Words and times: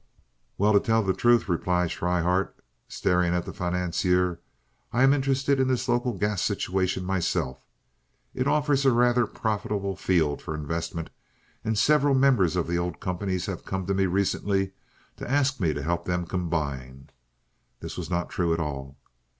"Well, 0.57 0.73
to 0.73 0.79
tell 0.79 1.03
the 1.03 1.13
truth," 1.13 1.47
replied 1.47 1.91
Schryhart, 1.91 2.55
staring 2.87 3.35
at 3.35 3.45
the 3.45 3.53
financier, 3.53 4.39
"I 4.91 5.03
am 5.03 5.13
interested 5.13 5.59
in 5.59 5.67
this 5.67 5.87
local 5.87 6.13
gas 6.17 6.41
situation 6.41 7.05
myself. 7.05 7.59
It 8.33 8.47
offers 8.47 8.83
a 8.83 8.91
rather 8.93 9.27
profitable 9.27 9.95
field 9.95 10.41
for 10.41 10.55
investment, 10.55 11.11
and 11.63 11.77
several 11.77 12.15
members 12.15 12.55
of 12.55 12.65
the 12.65 12.79
old 12.79 12.99
companies 12.99 13.45
have 13.45 13.63
come 13.63 13.85
to 13.85 13.93
me 13.93 14.07
recently 14.07 14.71
to 15.17 15.29
ask 15.29 15.59
me 15.59 15.71
to 15.71 15.83
help 15.83 16.05
them 16.05 16.25
combine." 16.25 17.11
(This 17.79 17.95
was 17.95 18.09
not 18.09 18.31
true 18.31 18.55
at 18.55 18.59
all.) 18.59 18.97